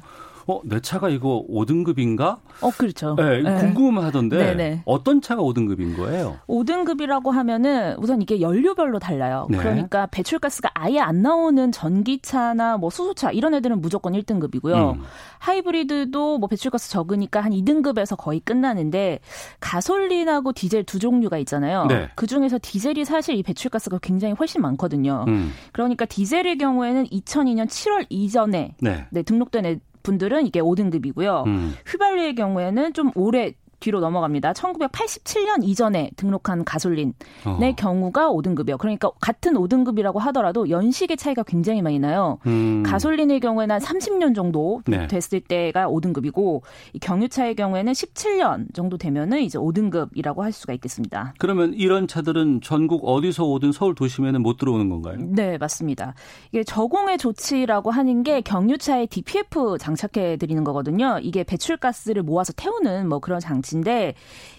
[0.49, 2.39] 어, 내 차가 이거 5등급인가?
[2.61, 3.15] 어, 그렇죠.
[3.15, 3.55] 네, 네.
[3.59, 4.81] 궁금하던데 네, 네.
[4.85, 6.37] 어떤 차가 5등급인 거예요?
[6.47, 9.45] 5등급이라고 하면은 우선 이게 연료별로 달라요.
[9.51, 9.57] 네.
[9.59, 14.95] 그러니까 배출가스가 아예 안 나오는 전기차나 뭐 수소차 이런 애들은 무조건 1등급이고요.
[14.95, 15.03] 음.
[15.37, 19.19] 하이브리드도 뭐 배출가스 적으니까 한 2등급에서 거의 끝나는데
[19.59, 21.85] 가솔린하고 디젤 두 종류가 있잖아요.
[21.85, 22.09] 네.
[22.15, 25.25] 그 중에서 디젤이 사실 이 배출가스가 굉장히 훨씬 많거든요.
[25.27, 25.51] 음.
[25.73, 29.05] 그러니까 디젤의 경우에는 2002년 7월 이전에 네.
[29.11, 31.45] 네, 등록된 애- 분들은 이게 5등급이고요.
[31.47, 31.75] 음.
[31.87, 34.53] 휘발유의 경우에는 좀 오래 뒤로 넘어갑니다.
[34.53, 37.13] 1987년 이전에 등록한 가솔린의
[37.45, 37.59] 어.
[37.77, 38.77] 경우가 5등급이요.
[38.77, 42.39] 그러니까 같은 5등급이라고 하더라도 연식의 차이가 굉장히 많이 나요.
[42.45, 42.83] 음.
[42.85, 45.07] 가솔린의 경우에는 한 30년 정도 네.
[45.07, 46.61] 됐을 때가 5등급이고
[47.01, 51.33] 경유차의 경우에는 17년 정도 되면은 이제 5등급이라고 할 수가 있겠습니다.
[51.39, 55.17] 그러면 이런 차들은 전국 어디서 오든 서울 도심에는 못 들어오는 건가요?
[55.19, 56.13] 네, 맞습니다.
[56.51, 61.19] 이게 저공해 조치라고 하는 게 경유차에 DPF 장착해 드리는 거거든요.
[61.21, 64.15] 이게 배출가스를 모아서 태우는 뭐 그런 장치 인데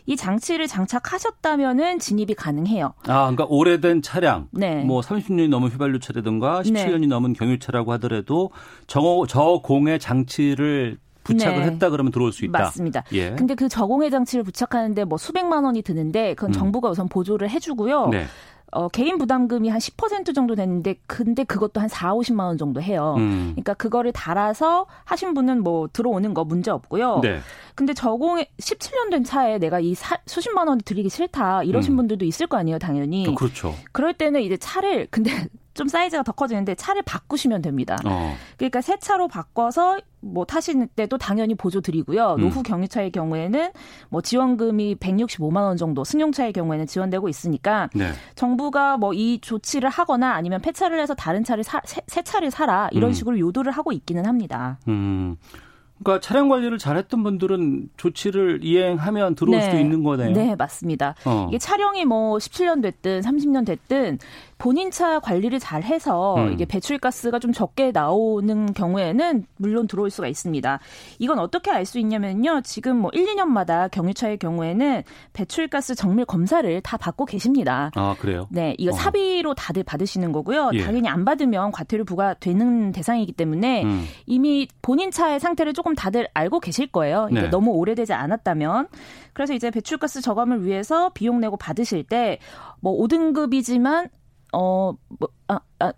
[0.07, 2.95] 이 장치를 장착하셨다면은 진입이 가능해요.
[3.07, 4.83] 아, 그러니까 오래된 차량, 네.
[4.85, 7.07] 뭐 30년이 넘은 휘발유 차라든가 17년이 네.
[7.07, 8.51] 넘은 경유차라고 하더라도
[8.87, 11.65] 저, 저공해 장치를 부착을 네.
[11.67, 12.59] 했다 그러면 들어올 수 있다.
[12.59, 13.05] 맞습니다.
[13.13, 13.31] 예.
[13.33, 16.53] 근데 그 저공해 장치를 부착하는데 뭐 수백만 원이 드는데 그건 음.
[16.53, 18.09] 정부가 우선 보조를 해주고요.
[18.09, 18.25] 네.
[18.73, 23.15] 어, 개인 부담금이 한 10% 정도 되는데 근데 그것도 한 4, 50만 원 정도 해요.
[23.19, 23.53] 음.
[23.53, 27.21] 그러니까 그거를 달아서 하신 분은 뭐 들어오는 거 문제 없고요.
[27.23, 27.41] 네.
[27.75, 31.97] 근데 저공에 17년 된 차에 내가 이 사, 수십만 원이 들이기 싫다 이러신 음.
[31.97, 33.27] 분들도 있을 거 아니에요, 당연히.
[33.27, 33.75] 어, 그렇죠.
[33.93, 35.31] 그럴 때는 이제 차를 근데
[35.81, 37.97] 좀 사이즈가 더 커지는데 차를 바꾸시면 됩니다.
[38.05, 38.35] 어.
[38.59, 42.35] 그러니까 새 차로 바꿔서 뭐 타시는 때도 당연히 보조 드리고요.
[42.35, 42.41] 음.
[42.43, 43.71] 노후 경유차의 경우에는
[44.11, 48.11] 뭐 지원금이 165만 원 정도, 승용차의 경우에는 지원되고 있으니까 네.
[48.35, 52.89] 정부가 뭐 이 조치를 하거나 아니면 폐차를 해서 다른 차를 사, 새, 새 차를 사라
[52.93, 53.13] 이런 음.
[53.13, 54.79] 식으로 요도를 하고 있기는 합니다.
[54.89, 55.37] 음.
[56.03, 59.65] 그러니까 차량 관리를 잘했던 분들은 조치를 이행하면 들어올 네.
[59.65, 60.33] 수도 있는 거네요.
[60.33, 61.15] 네, 맞습니다.
[61.27, 61.47] 어.
[61.51, 64.19] 이게 차량이 뭐 17년 됐든 30년 됐든
[64.61, 66.53] 본인 차 관리를 잘 해서 음.
[66.53, 70.79] 이게 배출가스가 좀 적게 나오는 경우에는 물론 들어올 수가 있습니다.
[71.19, 72.61] 이건 어떻게 알 수 있냐면요.
[72.63, 77.91] 지금 뭐 1, 2년마다 경유차의 경우에는 배출가스 정밀 검사를 다 받고 계십니다.
[77.97, 78.47] 아, 그래요?
[78.51, 78.93] 네, 이거 어.
[78.93, 80.71] 사비로 다들 받으시는 거고요.
[80.75, 80.85] 예.
[80.85, 84.05] 당연히 안 받으면 과태료 부과되는 대상이기 때문에 음.
[84.27, 87.29] 이미 본인 차의 상태를 조금 다들 알고 계실 거예요.
[87.31, 87.49] 이게 네.
[87.49, 88.89] 너무 오래되지 않았다면.
[89.33, 92.39] 그래서 이제 배출가스 저감을 위해서 비용 내고 받으실 때
[92.81, 94.09] 뭐 5등급이지만
[94.53, 95.93] 어, 뭐, 아, 아,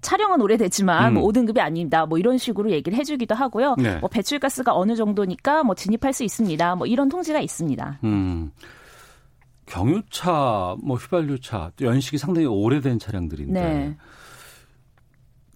[0.00, 1.24] 촬영은 오래됐지만 뭐 음.
[1.24, 2.06] 뭐 5등급이 아닙니다.
[2.06, 3.76] 뭐 이런 식으로 얘기를 해주기도 하고요.
[3.78, 3.96] 네.
[3.98, 6.74] 뭐 배출가스가 어느 정도니까 뭐 진입할 수 있습니다.
[6.74, 8.00] 뭐 이런 통지가 있습니다.
[8.04, 8.50] 음.
[9.66, 13.96] 경유차, 뭐 휘발유차, 연식이 상당히 오래된 차량들인데 네.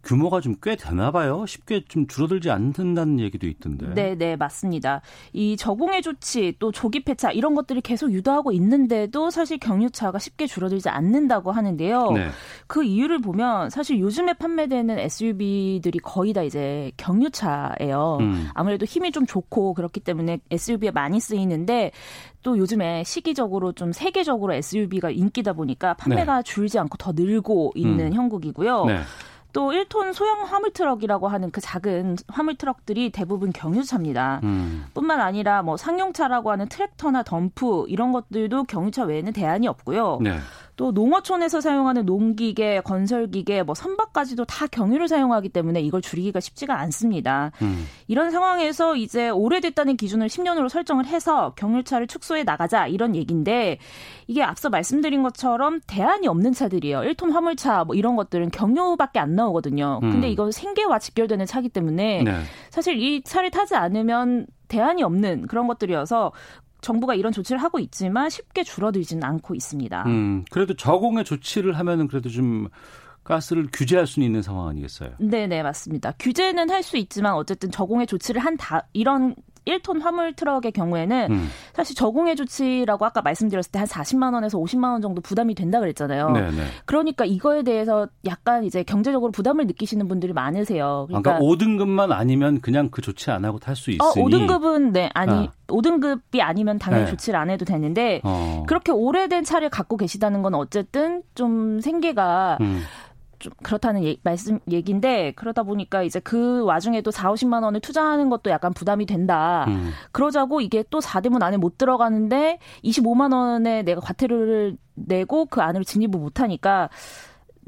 [0.07, 1.45] 규모가 좀 꽤 되나 봐요.
[1.47, 3.93] 쉽게 좀 줄어들지 않는다는 얘기도 있던데.
[3.95, 5.03] 네, 네, 맞습니다.
[5.33, 10.89] 이 저공해 조치 또 조기 폐차 이런 것들이 계속 유도하고 있는데도 사실 경유차가 쉽게 줄어들지
[10.89, 12.11] 않는다고 하는데요.
[12.13, 12.29] 네.
[12.67, 18.19] 그 이유를 보면 사실 요즘에 판매되는 SUV들이 거의 다 이제 경유차예요.
[18.21, 18.49] 음.
[18.55, 21.93] 아무래도 힘이 좀 좋고 그렇기 때문에 SUV에 많이 쓰이는데
[22.43, 26.43] 또 요즘에 시기적으로 좀 세계적으로 SUV가 인기다 보니까 판매가 네.
[26.43, 28.13] 줄지 않고 더 늘고 있는 음.
[28.15, 28.85] 형국이고요.
[28.87, 29.01] 네.
[29.57, 34.41] 또 1톤 소형 화물트럭이라고 하는 그 작은 화물트럭들이 대부분 경유차입니다.
[34.43, 34.85] 음.
[34.93, 40.19] 뿐만 아니라 뭐 상용차라고 하는 트랙터나 덤프 이런 것들도 경유차 외에는 대안이 없고요.
[40.21, 40.37] 네.
[40.77, 47.51] 또 농어촌에서 사용하는 농기계, 건설기계, 뭐 선박까지도 다 경유를 사용하기 때문에 이걸 줄이기가 쉽지가 않습니다.
[47.63, 47.87] 음.
[48.09, 53.79] 이런 상황에서 이제 오래됐다는 기준을 10년으로 설정을 해서 경유차를 축소해 나가자 이런 얘기인데
[54.27, 57.01] 이게 앞서 말씀드린 것처럼 대안이 없는 차들이에요.
[57.01, 60.01] 1톤 화물차 뭐 이런 것들은 경유밖에 안 나오거든요.
[60.03, 60.11] 음.
[60.13, 62.43] 근데 이건 생계와 직결되는 차기 때문에 네.
[62.71, 66.33] 사실 이 차를 타지 않으면 대안이 없는 그런 것들이어서
[66.87, 70.05] 정부가 이런 조치를 하고 있지만 쉽게 줄어들지는 않고 있습니다.
[70.07, 72.69] 음, 그래도 저공해 조치를 하면은 그래도 좀
[73.25, 75.11] 가스를 규제할 수는 있는 상황 아니겠어요?
[75.19, 76.13] 네, 네, 맞습니다.
[76.21, 79.35] 규제는 할 수 있지만 어쨌든 저공해 조치를 한 다 이런
[79.67, 81.49] 1톤 화물 트럭의 경우에는 음.
[81.73, 86.31] 사실 저공해 조치라고 아까 말씀드렸을 때 한 40만 원에서 50만 원 정도 부담이 된다 그랬잖아요.
[86.31, 86.51] 네네.
[86.53, 86.63] 네.
[86.87, 91.07] 그러니까 이거에 대해서 약간 이제 경제적으로 부담을 느끼시는 분들이 많으세요.
[91.09, 94.03] 그러니까, 그러니까 5등급만 아니면 그냥 그 조치 안 하고 탈 수 있으니.
[94.03, 95.53] 어, 5등급은 네, 아니 아.
[95.67, 97.11] 5등급이 아니면 당연히 네.
[97.11, 98.65] 조치를 안 해도 되는데 어.
[98.67, 102.83] 그렇게 오래된 차를 갖고 계시다는 건 어쨌든 좀 생계가 음.
[103.39, 108.51] 좀 그렇다는 예, 말씀 얘기인데 그러다 보니까 이제 그 와중에도 4, 50만 원을 투자하는 것도
[108.51, 109.65] 약간 부담이 된다.
[109.69, 109.91] 음.
[110.13, 116.19] 그러자고 이게 또 4대문 안에 못 들어가는데 25만 원에 내가 과태료를 내고 그 안으로 진입을
[116.19, 116.89] 못 하니까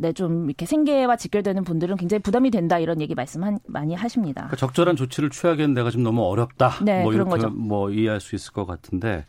[0.00, 4.42] 네, 좀 이렇게 생계와 직결되는 분들은 굉장히 부담이 된다 이런 얘기 말씀 한, 많이 하십니다.
[4.42, 6.84] 그러니까 적절한 조치를 취하기엔 내가 좀 너무 어렵다.
[6.84, 7.50] 네, 뭐 그런 거죠.
[7.50, 9.26] 뭐 이해할 수 있을 것 같은데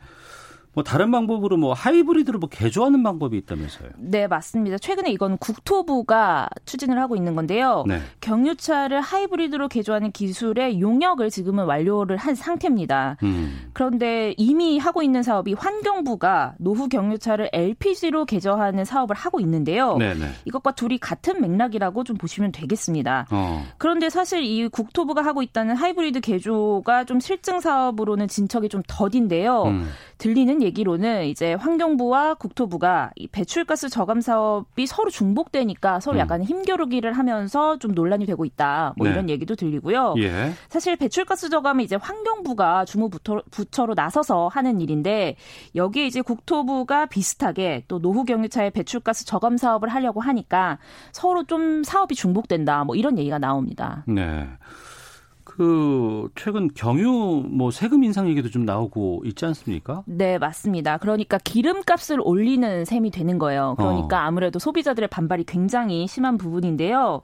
[0.79, 3.89] 뭐 다른 방법으로 뭐 하이브리드로 뭐 개조하는 방법이 있다면서요?
[3.97, 4.77] 네, 맞습니다.
[4.77, 7.83] 최근에 이건 국토부가 추진을 하고 있는 건데요.
[7.85, 7.99] 네.
[8.21, 13.17] 경유차를 하이브리드로 개조하는 기술의 용역을 지금은 완료를 한 상태입니다.
[13.23, 13.69] 음.
[13.73, 19.97] 그런데 이미 하고 있는 사업이 환경부가 노후 경유차를 LPG로 개조하는 사업을 하고 있는데요.
[19.97, 20.13] 네네.
[20.13, 20.31] 네.
[20.45, 23.27] 이것과 둘이 같은 맥락이라고 좀 보시면 되겠습니다.
[23.31, 23.65] 어.
[23.77, 29.63] 그런데 사실 이 국토부가 하고 있다는 하이브리드 개조가 좀 실증 사업으로는 진척이 좀 더딘데요.
[29.63, 29.89] 음.
[30.19, 36.19] 들리는 얘기로는 이제 환경부와 국토부가 이 배출가스 저감 사업이 서로 중복되니까 서로 음.
[36.19, 38.93] 약간 힘겨루기를 하면서 좀 논란이 되고 있다.
[38.97, 39.13] 뭐 네.
[39.13, 40.15] 이런 얘기도 들리고요.
[40.19, 40.51] 예.
[40.67, 43.09] 사실 배출가스 저감은 이제 환경부가 주무
[43.49, 45.37] 부처로 나서서 하는 일인데
[45.75, 50.79] 여기에 이제 국토부가 비슷하게 또 노후 경유차의 배출가스 저감 사업을 하려고 하니까
[51.13, 52.83] 서로 좀 사업이 중복된다.
[52.83, 54.03] 뭐 이런 얘기가 나옵니다.
[54.05, 54.47] 네.
[55.59, 60.03] 그 최근 경유 뭐 세금 인상 얘기도 좀 나오고 있지 않습니까?
[60.05, 60.95] 네, 맞습니다.
[60.95, 63.75] 그러니까 기름값을 올리는 셈이 되는 거예요.
[63.77, 64.21] 그러니까 어.
[64.21, 67.23] 아무래도 소비자들의 반발이 굉장히 심한 부분인데요.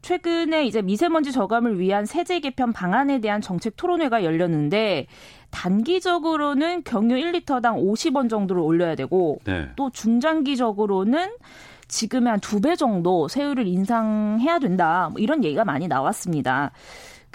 [0.00, 5.06] 최근에 이제 미세먼지 저감을 위한 세제 개편 방안에 대한 정책 토론회가 열렸는데
[5.50, 9.68] 단기적으로는 경유 1리터당 50원 정도를 올려야 되고 네.
[9.76, 11.28] 또 중장기적으로는
[11.88, 15.10] 지금의 한 두 배 정도 세율을 인상해야 된다.
[15.12, 16.70] 뭐 이런 얘기가 많이 나왔습니다.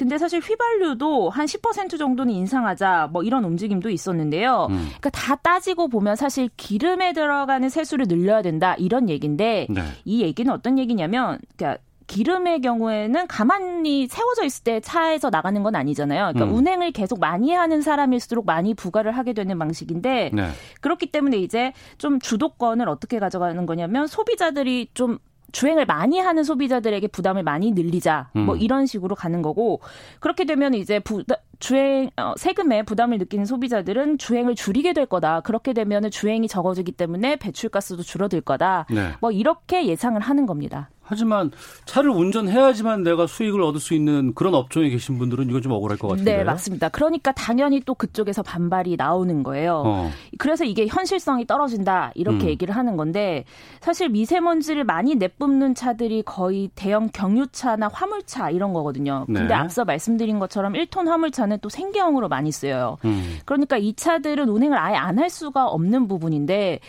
[0.01, 4.65] 근데 사실 휘발유도 한 10% 정도는 인상하자 뭐 이런 움직임도 있었는데요.
[4.71, 4.77] 음.
[4.87, 9.81] 그러니까 다 따지고 보면 사실 기름에 들어가는 세수를 늘려야 된다 이런 얘기인데 네.
[10.03, 16.33] 이 얘기는 어떤 얘기냐면 그러니까 기름의 경우에는 가만히 세워져 있을 때 차에서 나가는 건 아니잖아요.
[16.33, 16.57] 그러니까 음.
[16.57, 20.49] 운행을 계속 많이 하는 사람일수록 많이 부과를 하게 되는 방식인데 네.
[20.81, 25.19] 그렇기 때문에 이제 좀 주도권을 어떻게 가져가는 거냐면 소비자들이 좀
[25.51, 28.45] 주행을 많이 하는 소비자들에게 부담을 많이 늘리자 뭐 음.
[28.45, 29.79] 뭐 이런 식으로 가는 거고
[30.19, 31.23] 그렇게 되면 이제 부,
[31.59, 35.41] 주행 어, 세금에 부담을 느끼는 소비자들은 주행을 줄이게 될 거다.
[35.41, 38.85] 그렇게 되면 주행이 적어지기 때문에 배출가스도 줄어들 거다.
[38.89, 39.11] 네.
[39.21, 40.89] 뭐 이렇게 예상을 하는 겁니다.
[41.11, 41.51] 하지만
[41.85, 46.07] 차를 운전해야지만 내가 수익을 얻을 수 있는 그런 업종에 계신 분들은 이건 좀 억울할 것
[46.07, 46.37] 같은데.
[46.37, 46.89] 네, 맞습니다.
[46.89, 49.83] 그러니까 당연히 또 그쪽에서 반발이 나오는 거예요.
[49.85, 50.11] 어.
[50.39, 52.49] 그래서 이게 현실성이 떨어진다 이렇게 음.
[52.49, 53.45] 얘기를 하는 건데
[53.79, 59.23] 사실 미세먼지를 많이 내뿜는 차들이 거의 대형 경유차나 화물차 이런 거거든요.
[59.27, 59.53] 근데 네.
[59.53, 62.97] 앞서 말씀드린 것처럼 1톤 화물차는 또 생계형으로 많이 쓰여요.
[63.05, 63.37] 음.
[63.45, 66.79] 그러니까 이 차들은 운행을 아예 안 할 수가 없는 부분인데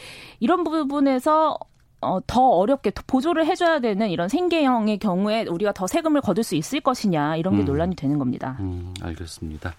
[0.41, 1.59] 이런 부분에서
[2.03, 6.81] 어, 더 어렵게 보조를 해줘야 되는 이런 생계형의 경우에 우리가 더 세금을 거둘 수 있을
[6.81, 7.65] 것이냐 이런 게 음.
[7.65, 8.57] 논란이 되는 겁니다.
[8.61, 9.75] 음, 알겠습니다.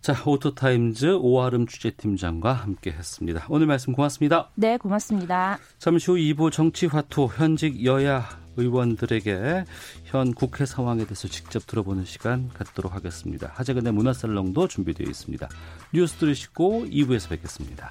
[0.00, 3.46] 자, 오토타임즈 오아름 취재팀장과 함께했습니다.
[3.48, 4.50] 오늘 말씀 고맙습니다.
[4.54, 5.58] 네, 고맙습니다.
[5.78, 8.24] 잠시 후 2부 정치화투 현직 여야
[8.56, 9.64] 의원들에게
[10.04, 13.50] 현 국회 상황에 대해서 직접 들어보는 시간 갖도록 하겠습니다.
[13.54, 15.48] 하재근의 문화살롱도 준비되어 있습니다.
[15.92, 17.90] 뉴스 들으시고 2부에서 뵙겠습니다.